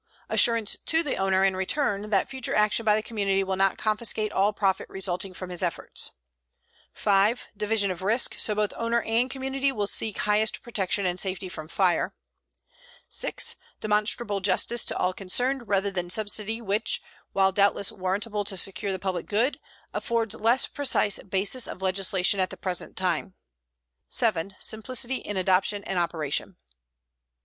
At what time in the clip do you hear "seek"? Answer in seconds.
9.85-10.17